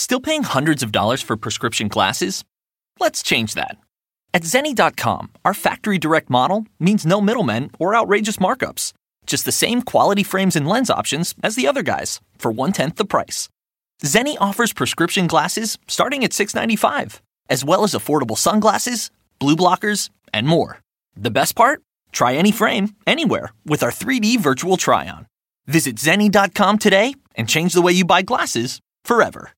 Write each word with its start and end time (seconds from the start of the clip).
Still 0.00 0.22
paying 0.22 0.44
hundreds 0.44 0.82
of 0.82 0.92
dollars 0.92 1.20
for 1.20 1.36
prescription 1.36 1.88
glasses? 1.88 2.42
Let's 2.98 3.22
change 3.22 3.52
that. 3.52 3.76
At 4.32 4.44
Zenni.com, 4.44 5.28
our 5.44 5.52
factory 5.52 5.98
direct 5.98 6.30
model 6.30 6.66
means 6.78 7.04
no 7.04 7.20
middlemen 7.20 7.70
or 7.78 7.94
outrageous 7.94 8.38
markups. 8.38 8.94
Just 9.26 9.44
the 9.44 9.52
same 9.52 9.82
quality 9.82 10.22
frames 10.22 10.56
and 10.56 10.66
lens 10.66 10.88
options 10.88 11.34
as 11.42 11.54
the 11.54 11.66
other 11.66 11.82
guys 11.82 12.18
for 12.38 12.50
one 12.50 12.72
tenth 12.72 12.96
the 12.96 13.04
price. 13.04 13.50
Zenni 14.02 14.38
offers 14.40 14.72
prescription 14.72 15.26
glasses 15.26 15.76
starting 15.86 16.24
at 16.24 16.30
$6.95, 16.30 17.20
as 17.50 17.62
well 17.62 17.84
as 17.84 17.92
affordable 17.92 18.38
sunglasses, 18.38 19.10
blue 19.38 19.54
blockers, 19.54 20.08
and 20.32 20.48
more. 20.48 20.78
The 21.14 21.30
best 21.30 21.54
part? 21.56 21.82
Try 22.10 22.36
any 22.36 22.52
frame, 22.52 22.96
anywhere, 23.06 23.52
with 23.66 23.82
our 23.82 23.92
3D 23.92 24.40
virtual 24.40 24.78
try 24.78 25.10
on. 25.10 25.26
Visit 25.66 25.96
Zenni.com 25.96 26.78
today 26.78 27.16
and 27.34 27.46
change 27.46 27.74
the 27.74 27.82
way 27.82 27.92
you 27.92 28.06
buy 28.06 28.22
glasses 28.22 28.80
forever. 29.04 29.52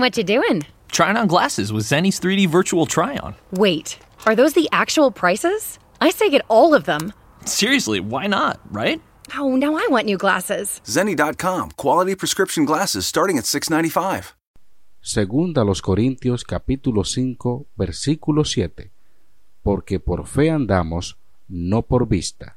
What 0.00 0.16
you 0.16 0.24
doing? 0.24 0.64
Trying 0.90 1.18
on 1.18 1.26
glasses 1.26 1.74
with 1.74 1.84
Zenni's 1.84 2.18
3D 2.18 2.48
virtual 2.48 2.86
try 2.86 3.18
on. 3.18 3.34
Wait, 3.52 3.98
are 4.24 4.34
those 4.34 4.54
the 4.54 4.66
actual 4.72 5.10
prices? 5.10 5.78
I 6.00 6.08
say 6.08 6.30
get 6.30 6.40
all 6.48 6.72
of 6.72 6.84
them. 6.84 7.12
Seriously, 7.44 8.00
why 8.00 8.26
not, 8.26 8.60
right? 8.70 9.02
Oh, 9.36 9.56
now 9.56 9.74
I 9.74 9.86
want 9.90 10.06
new 10.06 10.16
glasses. 10.16 10.80
Zenni.com, 10.86 11.72
quality 11.76 12.14
prescription 12.14 12.64
glasses 12.64 13.06
starting 13.06 13.36
at 13.36 13.44
695. 13.44 14.34
Segunda 15.02 15.64
los 15.64 15.82
Corintios 15.82 16.44
capítulo 16.44 17.04
5 17.04 17.66
versículo 17.76 18.46
7. 18.46 18.92
Porque 19.62 20.00
por 20.00 20.26
fe 20.26 20.48
andamos, 20.48 21.18
no 21.46 21.82
por 21.82 22.08
vista. 22.08 22.56